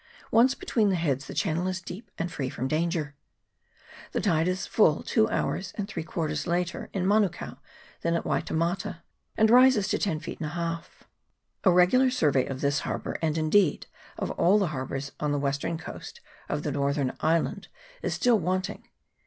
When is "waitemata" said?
8.23-9.03